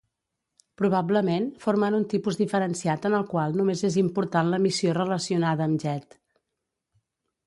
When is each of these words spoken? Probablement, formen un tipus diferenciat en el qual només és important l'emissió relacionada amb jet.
Probablement, 0.81 1.43
formen 1.65 1.97
un 1.97 2.07
tipus 2.13 2.39
diferenciat 2.39 3.05
en 3.09 3.17
el 3.17 3.27
qual 3.33 3.53
només 3.59 3.83
és 3.91 3.97
important 4.05 4.49
l'emissió 4.55 4.97
relacionada 4.99 5.67
amb 5.69 5.85
jet. 5.85 6.17